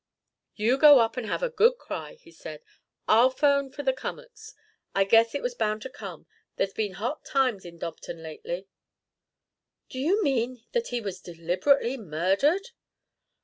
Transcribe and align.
"You 0.55 0.79
go 0.79 0.97
up 0.99 1.15
and 1.15 1.27
have 1.27 1.43
a 1.43 1.49
good 1.51 1.73
cry," 1.77 2.13
he 2.15 2.31
said. 2.31 2.63
"I'll 3.07 3.29
'phone 3.29 3.69
for 3.69 3.83
the 3.83 3.93
Cummacks. 3.93 4.55
I 4.95 5.03
guess 5.03 5.35
it 5.35 5.43
was 5.43 5.53
bound 5.53 5.83
to 5.83 5.91
come. 5.91 6.25
There's 6.55 6.73
been 6.73 6.93
hot 6.93 7.23
times 7.23 7.65
in 7.65 7.77
Dobton 7.77 8.23
lately" 8.23 8.67
"Do 9.91 9.99
you 9.99 10.23
mean 10.23 10.63
that 10.71 10.87
he 10.87 11.01
was 11.01 11.21
deliberately 11.21 11.97
murdered?" 11.97 12.71